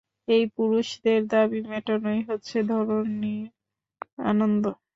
[0.27, 3.47] এই পুরুষদের দাবি মেটানোই হচ্ছে ধরণীর
[4.25, 4.63] আনন্দ।